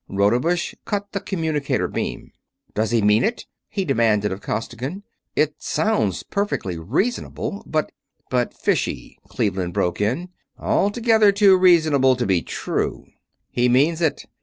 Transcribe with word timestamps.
Rodebush 0.09 0.73
cut 0.83 1.11
the 1.11 1.19
communicator 1.19 1.87
beam. 1.87 2.31
"Does 2.73 2.89
he 2.89 3.03
mean 3.03 3.23
it?" 3.23 3.45
he 3.69 3.85
demanded 3.85 4.31
of 4.31 4.41
Costigan. 4.41 5.03
"It 5.35 5.61
sounds 5.61 6.23
perfectly 6.23 6.75
reasonable, 6.79 7.61
but...." 7.67 7.91
"But 8.31 8.51
fishy!" 8.51 9.19
Cleveland 9.27 9.75
broke 9.75 10.01
in. 10.01 10.29
"Altogether 10.57 11.31
too 11.31 11.55
reasonable 11.55 12.15
to 12.15 12.25
be 12.25 12.41
true!" 12.41 13.05
"He 13.51 13.69
means 13.69 14.01
it. 14.01 14.25